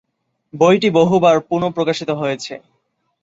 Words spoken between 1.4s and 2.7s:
পুনঃ প্রকাশিত হয়েছে।